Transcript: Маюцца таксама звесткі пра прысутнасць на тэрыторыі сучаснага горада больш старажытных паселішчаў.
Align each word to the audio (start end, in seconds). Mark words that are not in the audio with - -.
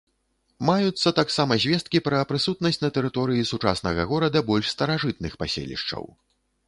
Маюцца 0.69 1.09
таксама 1.19 1.57
звесткі 1.65 2.01
пра 2.07 2.21
прысутнасць 2.31 2.81
на 2.85 2.89
тэрыторыі 2.95 3.47
сучаснага 3.53 4.09
горада 4.13 4.39
больш 4.51 4.65
старажытных 4.75 5.41
паселішчаў. 5.43 6.03